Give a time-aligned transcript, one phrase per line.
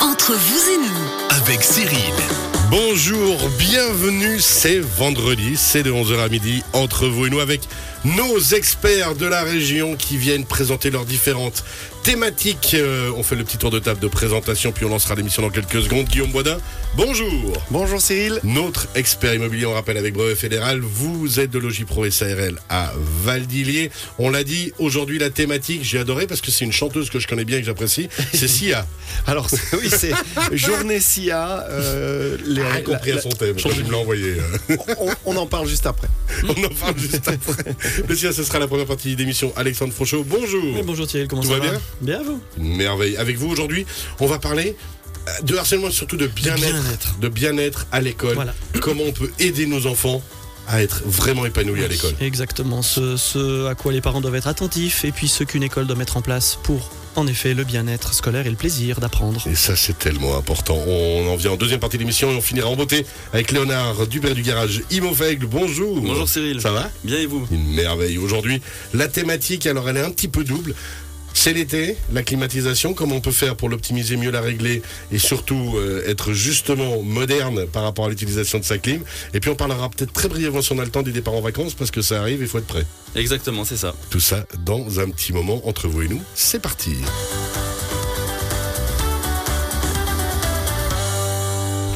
[0.00, 2.14] Entre vous et nous, avec Cyril.
[2.70, 7.60] Bonjour, bienvenue, c'est vendredi, c'est de 11h à midi, entre vous et nous avec
[8.04, 11.64] nos experts de la région qui viennent présenter leurs différentes
[12.02, 12.74] thématiques.
[12.74, 15.50] Euh, on fait le petit tour de table de présentation, puis on lancera l'émission dans
[15.50, 16.06] quelques secondes.
[16.06, 16.58] Guillaume Boisdin,
[16.96, 17.62] bonjour.
[17.70, 18.40] Bonjour Cyril.
[18.42, 23.90] Notre expert immobilier, on rappelle avec Brevet Fédéral, vous êtes de Logipro SARL à Valdilier.
[24.18, 27.28] On l'a dit, aujourd'hui la thématique, j'ai adoré parce que c'est une chanteuse que je
[27.28, 28.86] connais bien et que j'apprécie, c'est Sia.
[29.26, 30.12] Alors oui, c'est
[30.52, 31.21] Journée Sia.
[31.30, 34.36] Euh, les- Ah, compris à son thème, je me l'ai envoyé.
[34.98, 36.08] on, on en parle juste après.
[36.44, 37.74] On en parle juste après.
[38.32, 39.52] Ce sera la première partie d'émission.
[39.56, 40.64] Alexandre Frochot, bonjour.
[40.74, 43.16] Oui, bonjour Thierry, comment Tout ça va va bien Bien vous merveille.
[43.16, 43.84] Avec vous aujourd'hui,
[44.20, 44.76] on va parler
[45.28, 47.18] euh, de harcèlement et surtout de bien-être.
[47.20, 48.34] De bien-être à l'école.
[48.34, 48.54] Voilà.
[48.80, 50.22] Comment on peut aider nos enfants
[50.68, 52.14] à être vraiment épanouis à l'école.
[52.20, 55.86] Exactement, ce, ce à quoi les parents doivent être attentifs et puis ce qu'une école
[55.88, 59.42] doit mettre en place pour, en effet, le bien-être scolaire et le plaisir d'apprendre.
[59.46, 60.76] Et ça, c'est tellement important.
[60.86, 64.06] On en vient en deuxième partie de l'émission et on finira en beauté avec Léonard
[64.06, 65.46] Dubert du garage Imofeigle.
[65.46, 66.00] Bonjour.
[66.00, 66.60] Bonjour Cyril.
[66.60, 66.90] Ça va?
[67.04, 67.46] Bien et vous?
[67.50, 68.18] Une merveille.
[68.18, 68.62] Aujourd'hui,
[68.94, 70.74] la thématique, alors elle est un petit peu double.
[71.34, 75.74] C'est l'été, la climatisation, comment on peut faire pour l'optimiser, mieux la régler et surtout
[75.76, 79.02] euh, être justement moderne par rapport à l'utilisation de sa clim.
[79.34, 81.40] Et puis on parlera peut-être très brièvement si on a le temps des départs en
[81.40, 82.86] vacances parce que ça arrive, il faut être prêt.
[83.14, 83.94] Exactement, c'est ça.
[84.10, 86.22] Tout ça dans un petit moment entre vous et nous.
[86.34, 86.96] C'est parti.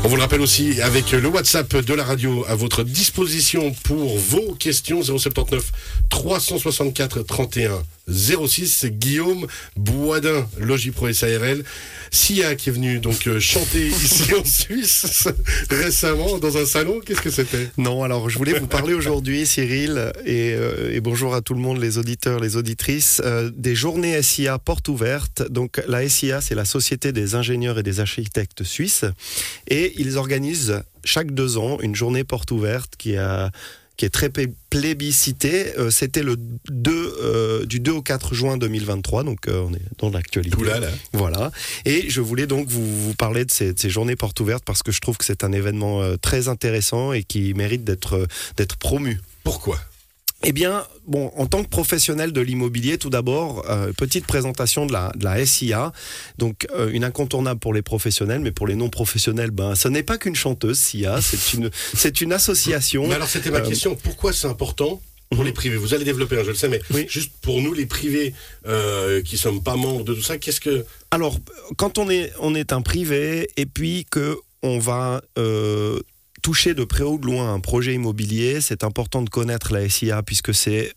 [0.07, 4.17] On vous le rappelle aussi avec le WhatsApp de la radio à votre disposition pour
[4.17, 5.73] vos questions 079
[6.11, 8.69] 364 31 06.
[8.69, 11.65] C'est Guillaume Boisdin, Logipro SARL.
[12.11, 15.29] Sia qui est venu donc euh, chanter ici en Suisse
[15.71, 17.01] récemment dans un salon.
[17.05, 17.71] Qu'est-ce que c'était?
[17.77, 21.61] Non, alors je voulais vous parler aujourd'hui, Cyril, et, euh, et bonjour à tout le
[21.61, 25.43] monde, les auditeurs, les auditrices, euh, des journées SIA portes ouvertes.
[25.51, 29.05] Donc la SIA, c'est la Société des ingénieurs et des architectes suisses,
[29.69, 33.51] et ils organisent chaque deux ans une journée porte ouverte qui a
[33.97, 35.77] qui est très plé- plébiscitée.
[35.79, 36.37] Euh, C'était le
[36.69, 40.63] 2, euh, du 2 au 4 juin 2023, donc euh, on est dans l'actualité.
[40.65, 40.89] Là, là.
[41.13, 41.51] Voilà.
[41.85, 44.83] Et je voulais donc vous, vous parler de ces, de ces journées portes ouvertes parce
[44.83, 48.27] que je trouve que c'est un événement très intéressant et qui mérite d'être
[48.57, 49.21] d'être promu.
[49.45, 49.79] Pourquoi?
[50.49, 54.93] Eh bien, bon, en tant que professionnel de l'immobilier, tout d'abord, euh, petite présentation de
[54.93, 55.93] la, de la SIA.
[56.39, 60.19] Donc, euh, une incontournable pour les professionnels, mais pour les non-professionnels, ben, ce n'est pas
[60.19, 63.09] qu'une chanteuse, SIA, c'est une, c'est une association.
[63.09, 63.97] Mais alors c'était ma Euh, question.
[63.97, 65.77] Pourquoi c'est important pour les privés?
[65.79, 67.07] Vous allez développer, hein, je le sais, mais Oui.
[67.09, 68.33] juste pour nous, les privés
[68.69, 71.41] euh, qui sommes pas membres de tout ça, qu'est-ce que Alors,
[71.77, 75.99] quand on est, on est un privé et puis que on va euh,
[76.47, 80.23] toucher de près ou de loin un projet immobilier, c'est important de connaître la SIA
[80.23, 80.95] puisque c'est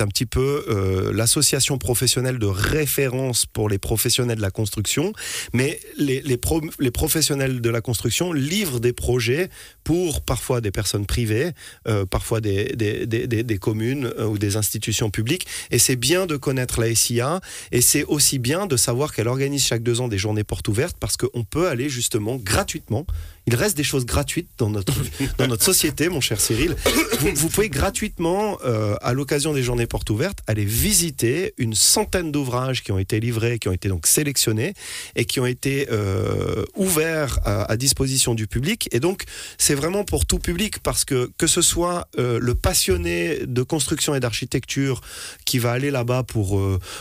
[0.00, 5.12] un petit peu euh, l'association professionnelle de référence pour les professionnels de la construction.
[5.52, 9.50] Mais les, les, pro- les professionnels de la construction livrent des projets
[9.84, 11.52] pour parfois des personnes privées,
[11.86, 15.46] euh, parfois des, des, des, des- des communes euh, ou des institutions publiques.
[15.70, 19.62] Et c'est bien de connaître la SIA et c'est aussi bien de savoir qu'elle organise
[19.64, 23.06] chaque deux ans des journées portes ouvertes parce qu'on peut aller justement gratuitement.
[23.48, 24.94] Il reste des choses gratuites dans notre,
[25.38, 26.76] dans notre société, mon cher Cyril.
[27.18, 32.30] Vous, vous pouvez gratuitement, euh, à l'occasion des journées portes ouvertes, aller visiter une centaine
[32.30, 34.74] d'ouvrages qui ont été livrés, qui ont été donc sélectionnés
[35.16, 38.88] et qui ont été euh, ouverts à, à disposition du public.
[38.92, 39.24] Et donc,
[39.58, 44.14] c'est vraiment pour tout public parce que que ce soit euh, le passionné de construction
[44.14, 45.00] et d'architecture
[45.44, 46.60] qui va aller là-bas pour,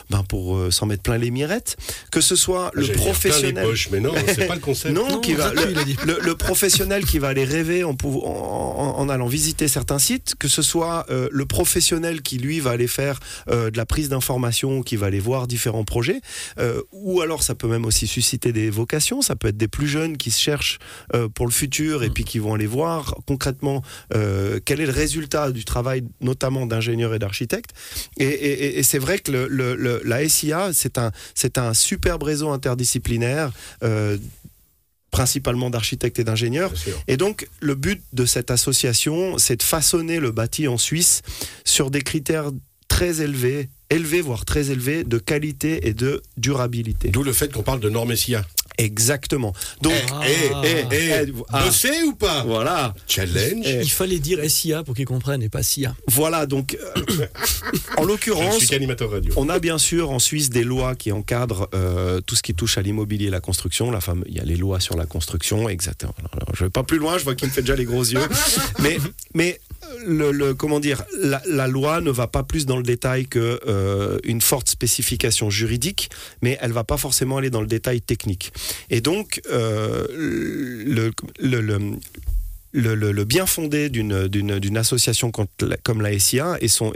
[0.09, 1.77] ben pour s'en mettre plein les mirettes,
[2.11, 3.65] que ce soit le dire plein les professionnel.
[3.65, 4.93] poches, mais non, c'est pas le concept.
[5.01, 9.09] Non, Non, qui va, le, le- le professionnel qui va aller rêver en, en- en-
[9.09, 13.19] allant visiter certains sites, que ce soit euh, le professionnel qui lui va aller faire
[13.49, 16.21] euh, de la prise d'information, qui va aller voir différents projets,
[16.57, 19.87] euh, ou alors ça peut même aussi susciter des vocations, ça peut être des plus
[19.89, 20.79] jeunes qui se cherchent
[21.13, 23.83] euh, pour le futur et puis qui vont aller voir concrètement
[24.15, 27.71] euh, quel est le résultat du travail notamment d'ingénieurs et d'architectes.
[28.17, 31.11] Et, et- et- c'est vrai que le- le- le- la SIA, c'est un,
[31.57, 33.51] un superbe réseau interdisciplinaire.
[35.11, 36.71] Principalement d'architectes et d'ingénieurs.
[37.07, 41.21] Et donc, le but de cette association, c'est de façonner le bâti en Suisse
[41.65, 42.51] sur des critères
[42.87, 47.09] très élevés, élevés voire très élevés, de qualité et de durabilité.
[47.09, 48.45] D'où le fait qu'on parle de normes SIA.
[48.81, 49.53] Exactement.
[49.81, 50.61] Donc, Eh, Ah.
[50.65, 51.65] eh, eh, Eh, ah.
[51.65, 52.93] bossez ou pas voilà.
[53.07, 53.63] Challenge.
[53.65, 55.95] Eh, Il fallait dire SIA pour qu'ils comprennent et pas SIA.
[56.07, 57.25] Voilà, donc, euh,
[57.97, 58.63] en l'occurrence.
[59.37, 62.77] On a bien sûr en Suisse des lois qui encadrent euh, tout ce qui touche
[62.77, 63.91] à l'immobilier et la construction.
[63.91, 66.13] La femme, il y a les lois sur la construction, exactement.
[66.19, 68.03] Alors, alors, je vais pas plus loin, je vois qu'il me fait déjà les gros
[68.03, 68.19] yeux.
[68.79, 68.97] Mais,
[69.33, 69.59] mais
[70.57, 74.69] comment dire, la, loi ne va pas plus dans le détail que euh, une forte
[74.69, 76.09] spécification juridique,
[76.41, 78.51] mais elle va pas forcément aller dans le détail technique.
[78.89, 80.05] Et donc, euh,
[81.39, 86.93] le, bien fondé d'une association comme la SIA et son,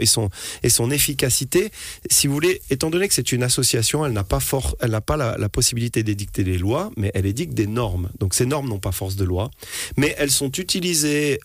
[0.90, 1.70] efficacité,
[2.10, 5.00] si vous voulez, étant donné que c'est une association, elle n'a pas, fort, elle n'a
[5.00, 8.10] pas la, la possibilité d'édicter des lois, mais elle édicte des normes.
[8.18, 9.50] Donc ces normes n'ont pas force de loi,
[9.96, 11.40] mais elles sont utilisées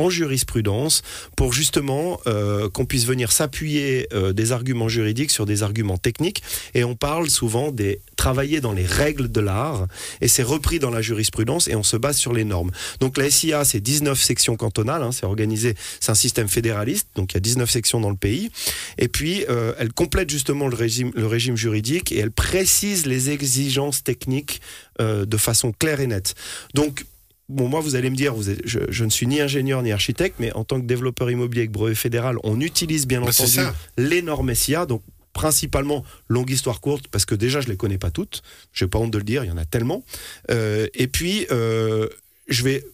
[0.00, 1.02] en jurisprudence
[1.36, 6.42] pour justement euh, qu'on puisse venir s'appuyer euh, des arguments juridiques sur des arguments techniques.
[6.74, 9.86] Et on parle souvent des travailler dans les règles de l'art
[10.20, 12.70] et c'est repris dans la jurisprudence et on se base sur les normes.
[13.00, 17.32] Donc la SIA, c'est 19 sections cantonales, hein, c'est organisé, c'est un système fédéraliste, donc
[17.32, 18.50] il y a 19 sections dans le pays.
[18.98, 23.30] Et puis euh, elle complète justement le régime, le régime juridique et elle précise les
[23.30, 24.60] exigences techniques
[24.98, 26.34] de façon claire et nette.
[26.74, 27.06] Donc
[27.50, 30.64] bon, moi, vous allez me dire, je, ne suis ni ingénieur ni architecte, mais en
[30.64, 33.60] tant que développeur immobilier avec brevet fédéral, on utilise bien bah, entendu
[33.98, 35.02] les normes SIA, donc
[35.32, 38.42] principalement longue histoire courte, parce que déjà, je les connais pas toutes.
[38.72, 40.04] Je n'ai pas honte de le dire, il y en a tellement.
[40.50, 42.08] Euh, et puis, euh,
[42.48, 42.84] je vais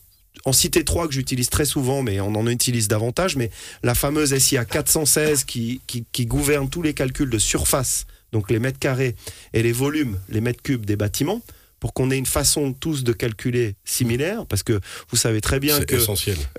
[0.45, 3.37] en citer trois que j'utilise très souvent, mais on en utilise davantage.
[3.37, 3.51] Mais
[3.83, 8.79] la fameuse SIA 416 qui, qui gouverne tous les calculs de surface, donc les mètres
[8.79, 9.17] carrés
[9.53, 11.43] et les volumes, les mètres cubes des bâtiments
[11.81, 14.81] pour qu'on ait une façon tous de calculer similaire, parce que
[15.11, 15.97] vous savez très bien que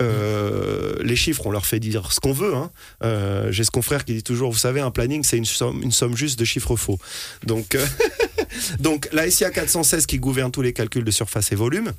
[0.02, 2.56] euh, les chiffres, on leur fait dire ce qu'on veut.
[2.56, 2.72] Hein.
[3.04, 5.92] Euh, j'ai ce confrère qui dit toujours, vous savez, un planning, c'est une somme, une
[5.92, 7.00] somme juste de chiffres faux.
[7.44, 7.86] Donc, euh,
[8.80, 11.92] donc la SIA 416 qui gouverne tous les calculs de surface et volume.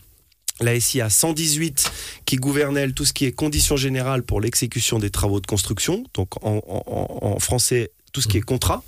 [0.60, 1.92] La SIA 118
[2.24, 6.44] qui gouverne tout ce qui est conditions générales pour l'exécution des travaux de construction, donc
[6.44, 8.82] en, en français tout ce qui est contrat,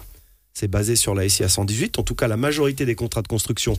[0.53, 1.99] c'est basé sur la SIA 118.
[1.99, 3.79] En tout cas, la majorité des contrats de construction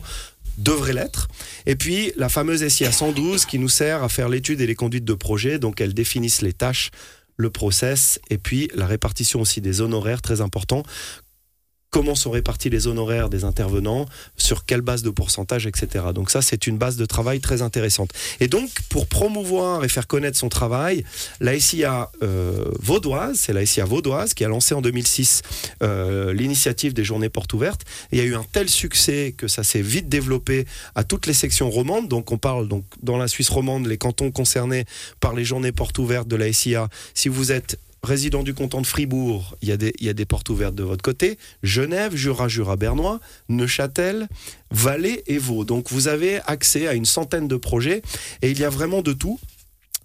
[0.58, 1.28] devrait l'être.
[1.66, 5.04] Et puis la fameuse SIA 112 qui nous sert à faire l'étude et les conduites
[5.04, 5.58] de projet.
[5.58, 6.90] Donc elles définissent les tâches,
[7.36, 10.82] le process et puis la répartition aussi des honoraires, très important
[11.92, 14.06] comment sont répartis les honoraires des intervenants,
[14.36, 16.06] sur quelle base de pourcentage, etc.
[16.14, 18.10] Donc ça, c'est une base de travail très intéressante.
[18.40, 21.04] Et donc, pour promouvoir et faire connaître son travail,
[21.38, 25.42] la SIA euh, vaudoise, c'est la SIA vaudoise qui a lancé en 2006
[25.82, 27.82] euh, l'initiative des journées portes ouvertes.
[28.10, 31.34] il y a eu un tel succès que ça s'est vite développé à toutes les
[31.34, 32.08] sections romandes.
[32.08, 34.86] Donc on parle donc dans la Suisse romande, les cantons concernés
[35.20, 36.88] par les journées portes ouvertes de la SIA.
[37.12, 39.72] Si vous êtes résident du canton de Fribourg, il y,
[40.08, 41.38] a des, portes ouvertes de votre côté.
[41.62, 44.28] Genève, Jura, Jura, Bernois, Neuchâtel,
[44.70, 45.64] Valais et Vaud.
[45.64, 48.02] Donc vous avez accès à une centaine de projets
[48.42, 49.38] et il y a vraiment de tout.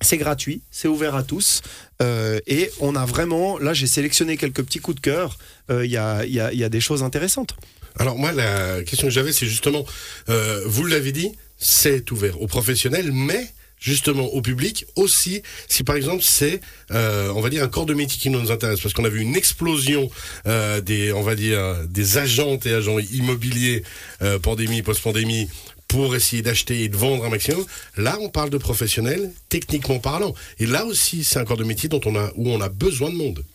[0.01, 1.63] C'est gratuit, c'est ouvert à tous.
[2.03, 5.39] Euh, et on a vraiment, là j'ai sélectionné quelques petits coups de cœur,
[5.71, 7.55] euh, il y, a, des choses intéressantes.
[7.97, 9.83] Alors moi la question que j'avais c'est justement,
[10.29, 15.95] euh, vous l'avez dit, c'est ouvert aux professionnels, mais justement au public aussi si par
[15.95, 19.06] exemple c'est euh, on va dire un corps de métier qui nous intéresse parce qu'on
[19.06, 20.09] a vu une explosion
[20.47, 23.83] euh, des on va dire des agentes et agents immobiliers
[24.21, 25.47] euh, pandémie post-pandémie
[25.88, 27.63] pour essayer d'acheter et de vendre un maximum.
[27.95, 30.33] Là, on parle de professionnels, techniquement parlant.
[30.59, 33.09] Et là aussi, c'est un corps de métier dont on a, où on a besoin
[33.09, 33.45] de monde.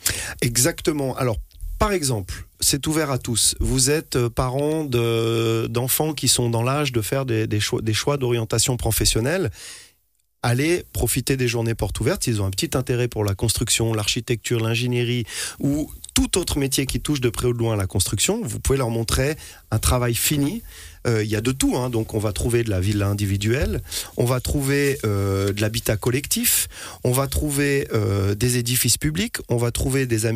[0.40, 1.14] Exactement.
[1.16, 1.36] Alors,
[1.78, 3.54] par exemple, c'est ouvert à tous.
[3.60, 9.50] Vous êtes parent d'enfants qui sont dans l'âge de faire des, des choix d'orientation professionnelle
[10.42, 12.26] allez profiter des journées portes ouvertes.
[12.26, 15.24] Ils ont un petit intérêt pour la construction, l'architecture, l'ingénierie
[15.60, 18.40] ou tout autre métier qui touche de près ou de loin à la construction.
[18.42, 19.36] Vous pouvez leur montrer
[19.70, 20.62] un travail fini.
[21.06, 21.90] Euh, il y a de tout, hein.
[21.90, 23.82] donc on va trouver de la villa individuelle,
[24.17, 26.69] on va trouver euh, de l'habitat collectif,
[27.02, 30.31] on va trouver euh, des édifices publics, on va trouver des,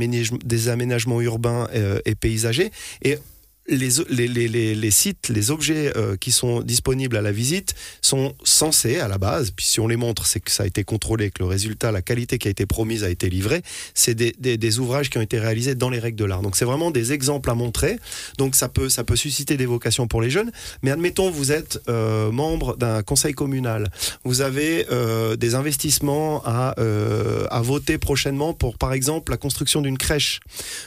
[0.44, 1.68] des aménagements urbains
[2.04, 3.18] et paysagers, et
[3.68, 9.18] les, sites, les objets euh, qui sont disponibles à la visite sont censés, à la
[9.18, 11.92] base, puis si on les montre, c'est que ça a été contrôlé, que le résultat,
[11.92, 13.62] la qualité qui a été promise a été livrée.
[13.94, 16.42] C'est des, des, ouvrages qui ont été réalisés dans les règles de l'art.
[16.42, 17.98] Donc c'est vraiment des exemples à montrer.
[18.38, 20.52] Donc ça peut, ça peut susciter des vocations pour les jeunes.
[20.82, 23.90] Mais admettons, vous êtes euh, membre d'un conseil communal.
[24.24, 26.74] Vous avez euh, des investissements à,
[27.50, 30.40] à voter prochainement pour, par exemple, la construction d'une crèche.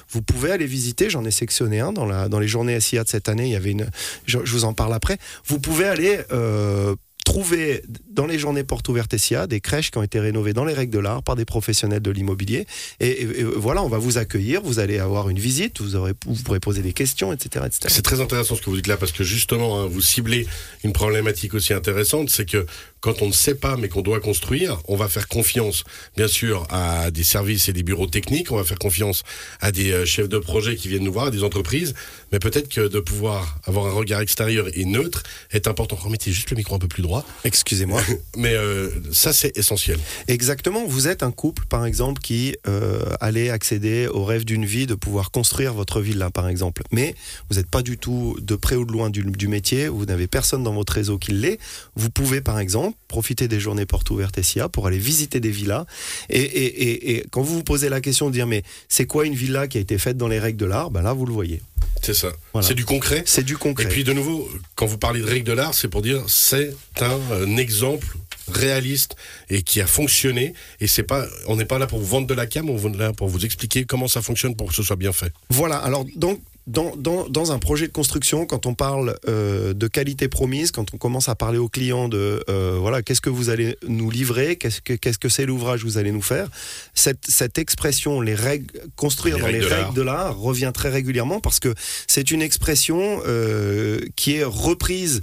[0.10, 3.10] Vous pouvez aller visiter, j'en ai sectionné un dans, la, dans les journées SIA de
[3.10, 3.90] cette année, il y avait une,
[4.26, 5.18] je, vous en parle après.
[5.46, 6.96] Vous pouvez aller euh,
[7.30, 10.74] trouver dans les journées portes ouvertes SIA des crèches qui ont été rénovées dans les
[10.74, 12.66] règles de l'art par des professionnels de l'immobilier.
[13.00, 16.60] Et, voilà, on va vous accueillir, vous allez avoir une visite, vous, aurez, vous pourrez
[16.60, 17.68] poser des questions, etc.
[17.88, 20.48] C'est très intéressant ce que vous dites là parce que justement, hein, vous ciblez
[20.84, 22.66] une problématique aussi intéressante, c'est que
[23.02, 25.84] quand on ne sait pas mais qu'on doit construire, on va faire confiance,
[26.18, 29.24] bien sûr, à des services et des bureaux techniques, on va faire confiance
[29.62, 31.94] à des euh, chefs de projet qui viennent nous voir, à des entreprises,
[32.32, 35.96] mais peut-être que de pouvoir avoir un regard extérieur et neutre est important.
[35.96, 37.26] Remettez juste le micro un peu plus droit.
[37.44, 38.02] Excusez-moi.
[38.38, 40.00] mais euh, ça, c'est essentiel.
[40.28, 40.86] Exactement.
[40.86, 44.96] Vous êtes un couple, par exemple, qui euh, allait accéder au rêve d'une vie de
[44.96, 46.84] pouvoir construire votre villa, par exemple.
[46.92, 47.16] Mais
[47.50, 50.28] vous n'êtes pas du tout de près ou de loin du, du métier, vous n'avez
[50.28, 51.60] personne dans votre réseau qui l'est.
[51.96, 55.86] Vous pouvez, par exemple, profiter des journées portes ouvertes SIA pour aller visiter des villas.
[56.30, 59.26] Et, et, et, et quand vous vous posez la question de dire, mais c'est quoi
[59.26, 60.92] une villa qui a été faite dans les règles de l'art?
[60.92, 61.62] Ben Là, vous le voyez.
[62.02, 62.32] C'est ça.
[62.54, 62.68] Voilà.
[62.68, 63.24] C'est du concret.
[63.26, 63.86] C'est du concret.
[63.86, 66.74] Et puis de nouveau, quand vous parlez de règles de l'art, c'est pour dire c'est
[67.02, 68.08] un, un exemple
[68.52, 69.16] réaliste
[69.50, 72.34] et qui a fonctionné et c'est pas on n'est pas là pour vous vendre de
[72.34, 74.96] la cam on est là pour vous expliquer comment ça fonctionne pour que ce soit
[74.96, 79.18] bien fait Voilà, alors donc dans, dans, dans, un projet de construction, quand on parle
[79.28, 83.22] euh, de qualité promise, quand on commence à parler aux clients de euh, voilà qu'est-ce
[83.22, 86.22] que vous allez nous livrer, qu'est-ce que qu'est-ce que c'est l'ouvrage que vous allez nous
[86.22, 86.48] faire,
[86.94, 90.90] cette, cette expression les règles construire Les dans règles les règles de l'art revient très
[90.90, 91.74] régulièrement parce que
[92.08, 95.22] c'est une expression euh, qui est reprise.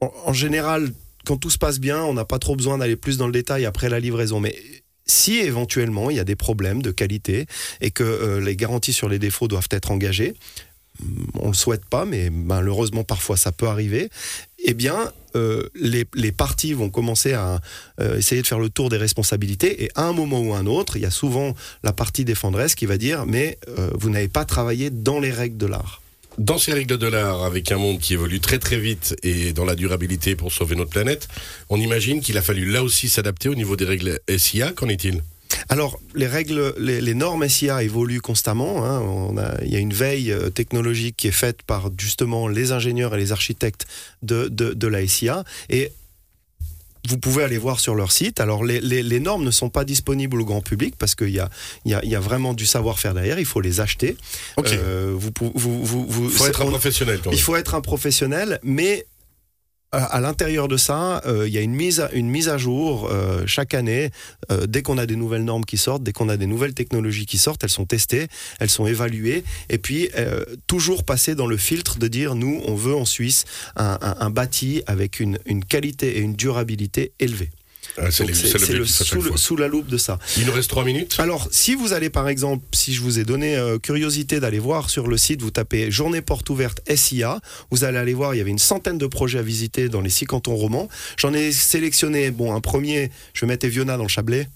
[0.00, 0.92] En, en général
[1.24, 3.66] quand tout se passe bien, on n'a pas trop besoin d'aller plus dans le détail
[3.66, 4.56] après la livraison, mais
[5.08, 7.46] si éventuellement il y a des problèmes de qualité
[7.80, 10.34] et que euh, les garanties sur les défauts doivent être engagées,
[11.34, 14.10] on le souhaite pas, mais malheureusement parfois ça peut arriver.
[14.64, 17.60] Eh bien, euh, les, parties vont commencer à
[18.00, 20.66] euh, essayer de faire le tour des responsabilités et à un moment ou à un
[20.66, 23.58] autre, il y a souvent la partie défendresse qui va dire mais
[23.94, 26.02] vous n'avez pas travaillé dans les règles de l'art.
[26.38, 29.64] Dans ces règles de l'art, avec un monde qui évolue très très vite et dans
[29.64, 31.26] la durabilité pour sauver notre planète,
[31.68, 34.70] on imagine qu'il a fallu là aussi s'adapter au niveau des règles SIA.
[34.70, 35.22] Qu'en est-il?
[35.68, 38.86] Alors, les règles, les, normes SIA évoluent constamment.
[38.86, 39.02] Hein.
[39.64, 43.32] Il y a une veille technologique qui est faite par justement les ingénieurs et les
[43.32, 43.88] architectes
[44.22, 45.42] de, de, de la SIA.
[45.70, 45.90] Et
[47.08, 48.40] vous pouvez aller voir sur leur site.
[48.40, 51.38] Alors, les, les, les normes ne sont pas disponibles au grand public parce qu'il y
[51.40, 51.48] a,
[51.84, 53.38] il y, a, il y a vraiment du savoir-faire derrière.
[53.38, 54.16] Il faut les acheter.
[54.58, 57.38] Euh, vous, vous, vous, vous, Il faut être un on- professionnel quand même.
[57.38, 59.06] il faut être un professionnel, mais
[59.92, 62.58] à, à l'intérieur de ça, euh, il y a une mise à, une mise à
[62.58, 64.10] jour euh, chaque année.
[64.50, 67.26] Euh, dès qu'on a des nouvelles normes qui sortent, dès qu'on a des nouvelles technologies
[67.26, 68.28] qui sortent, elles sont testées,
[68.60, 72.74] elles sont évaluées, et puis euh, toujours passer dans le filtre de dire nous, on
[72.74, 73.44] veut en Suisse
[73.76, 77.50] un, bâti avec une, une qualité et une durabilité élevée.
[78.00, 78.34] Ah, c'est le-
[78.84, 80.18] sous, sous la loupe de ça.
[80.36, 81.16] Il nous reste trois minutes.
[81.18, 84.90] Alors, si vous allez par exemple, si je vous ai donné euh, curiosité d'aller voir
[84.90, 87.40] sur le site, vous tapez Journée porte ouverte SIA,
[87.70, 90.10] vous allez aller voir, il y avait une centaine de projets à visiter dans les
[90.10, 90.88] six cantons romans.
[91.16, 94.48] J'en ai sélectionné, bon, un premier, je vais mettre Eviona dans le Chablais.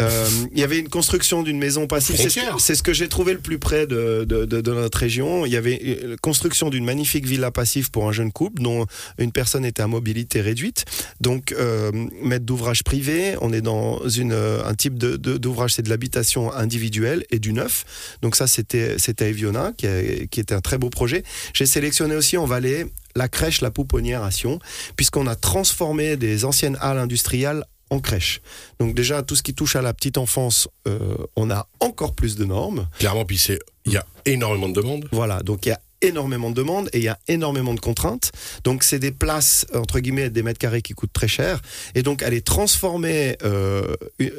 [0.00, 2.14] Euh, il y avait une construction d'une maison passive.
[2.16, 5.44] C'est ce que- ce j'ai trouvé le plus près de, de, de- de notre région.
[5.44, 8.86] Il y avait euh, construction d'une magnifique villa passive pour un jeune couple dont
[9.18, 10.84] une personne était à mobilité réduite.
[11.20, 11.90] Donc, euh,
[12.22, 17.24] maître d'ouvrage privé, on est dans une, euh, un type d'ouvrage, c'est de l'habitation individuelle
[17.30, 17.84] et du neuf.
[18.22, 21.24] Donc ça, c'était c'était à Eviona, qui, a- qui était un très beau projet.
[21.54, 22.86] J'ai sélectionné aussi en Valais
[23.16, 24.60] la crèche La Pouponnière à Sion,
[24.94, 28.40] puisqu'on a transformé des anciennes halles industrielles en crèche.
[28.78, 32.36] Donc déjà, tout ce qui touche à la petite enfance, euh, on a encore plus
[32.36, 32.88] de normes.
[32.98, 33.42] Clairement, puis
[33.86, 35.08] il y a énormément de demandes.
[35.12, 38.32] Voilà, donc il y a énormément de demandes et il y a énormément de contraintes.
[38.64, 41.60] Donc c'est des places, entre guillemets, des mètres carrés qui coûtent très cher.
[41.94, 43.94] Et donc aller transformer euh,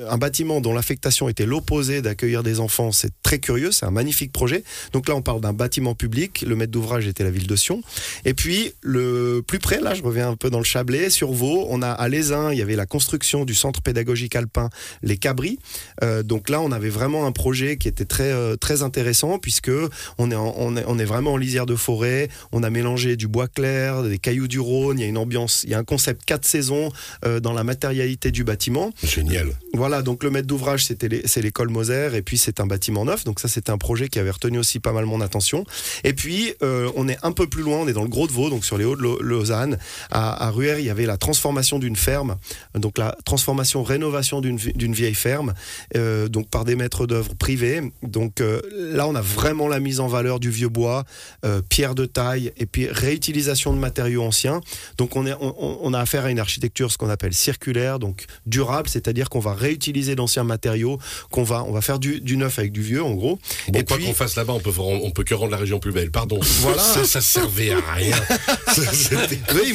[0.08, 4.32] un bâtiment dont l'affectation était l'opposé d'accueillir des enfants, c'est très curieux, c'est un magnifique
[4.32, 4.64] projet.
[4.94, 7.82] Donc là on parle d'un bâtiment public, le maître d'ouvrage était la ville de Sion.
[8.26, 11.68] Et puis le plus près, là je reviens un peu dans le Chablais, sur Vaud,
[11.70, 14.70] on a à Lézin, il y avait la construction du centre pédagogique alpin
[15.04, 15.60] Les Cabris.
[16.04, 19.72] Euh, donc là on avait vraiment un projet qui était très, euh, très intéressant puisque
[20.18, 22.30] on est, on est, on est vraiment en lisière de forêt.
[22.52, 25.00] On a mélangé du bois clair, des cailloux du Rhône.
[25.00, 26.92] Il y a une ambiance, il y a un concept quatre saisons
[27.26, 28.92] euh, dans la matérialité du bâtiment.
[29.04, 29.48] Génial.
[29.74, 33.24] Voilà, donc le maître d'ouvrage, c'était c'est l'école Moser, et puis c'est un bâtiment neuf.
[33.24, 35.64] Donc ça, c'était un projet qui avait retenu aussi pas mal mon attention.
[36.04, 38.32] Et puis, euh, on est un peu plus loin, on est dans le Gros de
[38.32, 39.80] Vaud, donc sur les Hauts de Lau- Lausanne.
[40.12, 42.38] À, à Ruher, il y avait la transformation d'une ferme,
[42.76, 45.54] donc la transformation, rénovation d'une vi- d'une vieille ferme,
[45.96, 47.82] euh, donc par des maîtres d'œuvre privés.
[48.04, 51.06] Donc euh, là, on a vraiment la mise en valeur du vieux bois,
[51.46, 54.62] euh, pierre de taille, et puis réutilisation de matériaux anciens.
[54.98, 58.26] Donc on, est, on, on a affaire à une architecture, ce qu'on appelle circulaire, donc
[58.46, 61.00] durable, c'est-à-dire qu'on va réutiliser d'anciens matériaux,
[61.32, 63.40] qu'on va, on va faire du, du neuf avec du vieux, en gros.
[63.70, 65.92] Bon, Et quoi qu'on fasse là-bas, on peut, on peut que rendre la région plus
[65.92, 66.12] belle.
[66.12, 66.40] Pardon.
[66.62, 66.82] Voilà.
[66.84, 68.16] Ça, ça servait à rien.
[68.74, 69.16] Ça,
[69.56, 69.74] Oui,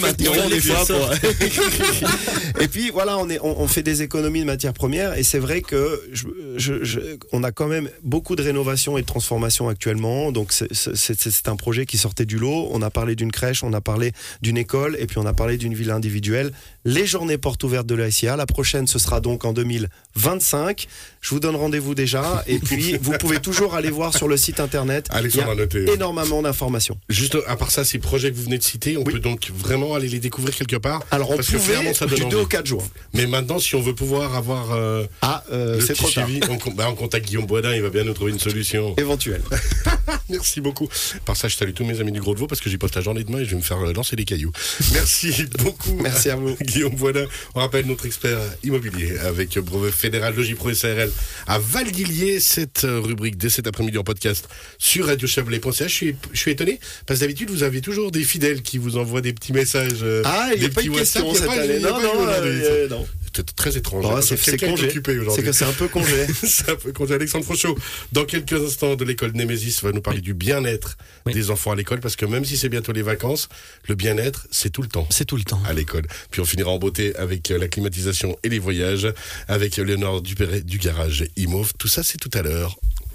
[0.50, 0.84] des fois.
[0.86, 5.22] pour- et puis voilà, on, est, on, on fait des économies de matières premières et
[5.22, 7.00] c'est vrai que je, je- je-
[7.32, 10.32] on a quand même beaucoup de rénovations et de transformations actuellement.
[10.32, 12.68] Donc c'est un un projet qui sortait du lot.
[12.72, 15.56] On a parlé d'une crèche, on a parlé d'une école et puis on a parlé
[15.56, 16.52] d'une ville individuelle.
[16.84, 18.36] Les journées portes ouvertes de la SIA.
[18.36, 20.86] La prochaine, ce sera donc en 2025.
[21.20, 22.42] Je vous donne rendez-vous déjà.
[22.46, 25.06] Et puis, vous pouvez toujours aller voir sur le site internet.
[25.10, 25.90] Alexandre a noté.
[25.92, 26.98] énormément d'informations.
[27.08, 29.14] Juste à part ça, ces projets que vous venez de citer, on Oui.
[29.14, 31.02] peut donc vraiment aller les découvrir quelque part.
[31.10, 32.36] Alors, on Parce que pouvait ça donne du 2 envie.
[32.36, 32.86] au 4 jours.
[33.14, 36.26] Mais maintenant, si on veut pouvoir avoir euh, Ah, euh, c'est trop tard.
[36.26, 38.94] suivi, on, con- bah, on contacte Guillaume Boisdin, il va bien nous trouver une solution.
[38.98, 39.40] Éventuel.
[40.28, 40.88] Merci beaucoup.
[41.24, 43.02] Par je salue tous mes amis du Gros de Vaud parce que j'y poste la
[43.02, 44.52] journée demain et je vais me faire euh, lancer des cailloux.
[44.92, 45.94] Merci beaucoup.
[46.00, 46.56] Merci à vous.
[46.60, 51.10] Guillaume Boisdin, on rappelle notre expert immobilier avec brevet fédéral Logipro SARL
[51.46, 52.40] à Valguillier.
[52.40, 54.48] Cette euh, rubrique dès cet après-midi en podcast
[54.78, 55.88] sur radiochablais.ch.
[55.88, 58.96] Je suis, je suis étonné parce que d'habitude, vous avez toujours des fidèles qui vous
[58.96, 60.02] envoient des petits messages.
[60.02, 61.78] euh, Ah, il n'y a pas de question cette pas année.
[61.80, 63.06] Non, pas non, non.
[63.36, 64.04] C'est très étrange.
[64.08, 66.26] Oh, c'est c'est que un peu congé.
[66.44, 67.14] C'est un peu congé.
[67.14, 67.76] Alexandre Frochot,
[68.12, 71.32] dans quelques instants de l'école Némésis, va nous parler du bien-être Oui.
[71.32, 73.48] des enfants à l'école, parce que même si c'est bientôt les vacances,
[73.88, 75.60] le bien-être, c'est tout le temps C'est tout le temps.
[75.66, 76.06] à l'école.
[76.30, 79.08] Puis on finira en beauté avec la climatisation et les voyages,
[79.48, 81.72] avec Léonore Dupéret du garage Imov.
[81.78, 82.76] Tout ça, c'est tout à l'heure.